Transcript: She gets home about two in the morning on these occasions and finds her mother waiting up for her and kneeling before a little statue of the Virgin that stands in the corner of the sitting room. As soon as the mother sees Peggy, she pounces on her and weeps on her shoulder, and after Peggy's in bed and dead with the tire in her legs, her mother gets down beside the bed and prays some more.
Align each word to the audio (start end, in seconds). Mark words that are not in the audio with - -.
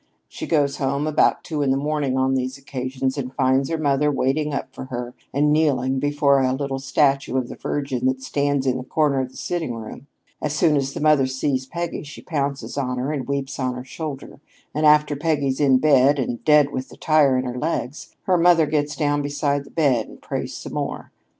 She 0.27 0.47
gets 0.47 0.77
home 0.77 1.05
about 1.05 1.43
two 1.43 1.61
in 1.61 1.69
the 1.69 1.77
morning 1.77 2.17
on 2.17 2.33
these 2.33 2.57
occasions 2.57 3.19
and 3.19 3.31
finds 3.35 3.69
her 3.69 3.77
mother 3.77 4.11
waiting 4.11 4.51
up 4.51 4.73
for 4.73 4.85
her 4.85 5.13
and 5.31 5.53
kneeling 5.53 5.99
before 5.99 6.41
a 6.41 6.51
little 6.53 6.79
statue 6.79 7.37
of 7.37 7.49
the 7.49 7.55
Virgin 7.55 8.07
that 8.07 8.23
stands 8.23 8.65
in 8.65 8.77
the 8.77 8.83
corner 8.83 9.19
of 9.19 9.29
the 9.29 9.37
sitting 9.37 9.75
room. 9.75 10.07
As 10.41 10.53
soon 10.53 10.75
as 10.75 10.95
the 10.95 11.01
mother 11.01 11.27
sees 11.27 11.67
Peggy, 11.67 12.01
she 12.01 12.23
pounces 12.23 12.79
on 12.79 12.97
her 12.97 13.13
and 13.13 13.27
weeps 13.27 13.59
on 13.59 13.75
her 13.75 13.85
shoulder, 13.85 14.41
and 14.73 14.87
after 14.87 15.15
Peggy's 15.15 15.59
in 15.59 15.77
bed 15.77 16.17
and 16.17 16.43
dead 16.43 16.71
with 16.71 16.89
the 16.89 16.97
tire 16.97 17.37
in 17.37 17.45
her 17.45 17.59
legs, 17.59 18.15
her 18.23 18.39
mother 18.39 18.65
gets 18.65 18.95
down 18.95 19.21
beside 19.21 19.65
the 19.65 19.69
bed 19.69 20.07
and 20.07 20.19
prays 20.19 20.57
some 20.57 20.73
more. 20.73 21.11